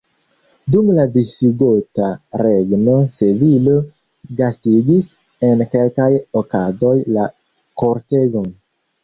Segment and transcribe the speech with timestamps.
[0.75, 2.07] Dum la visigota
[2.41, 3.75] regno Sevilo
[4.41, 5.11] gastigis
[5.51, 6.09] en kelkaj
[6.43, 7.29] okazoj la
[7.85, 8.51] kortegon.